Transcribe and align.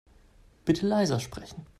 Bitte 0.65 0.87
leiser 0.87 1.19
sprechen. 1.19 1.67